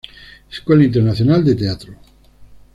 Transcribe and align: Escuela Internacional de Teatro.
Escuela 0.51 0.83
Internacional 0.83 1.45
de 1.45 1.53
Teatro. 1.53 1.93